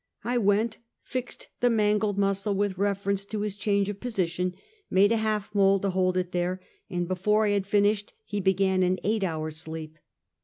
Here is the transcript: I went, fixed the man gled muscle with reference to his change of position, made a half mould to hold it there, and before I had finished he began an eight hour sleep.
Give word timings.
I 0.23 0.39
went, 0.39 0.79
fixed 1.03 1.49
the 1.59 1.69
man 1.69 1.99
gled 1.99 2.17
muscle 2.17 2.55
with 2.55 2.79
reference 2.79 3.23
to 3.25 3.41
his 3.41 3.53
change 3.55 3.87
of 3.87 3.99
position, 3.99 4.55
made 4.89 5.11
a 5.11 5.17
half 5.17 5.53
mould 5.53 5.83
to 5.83 5.91
hold 5.91 6.17
it 6.17 6.31
there, 6.31 6.59
and 6.89 7.07
before 7.07 7.45
I 7.45 7.49
had 7.49 7.67
finished 7.67 8.13
he 8.25 8.39
began 8.39 8.81
an 8.81 8.97
eight 9.03 9.23
hour 9.23 9.51
sleep. 9.51 9.99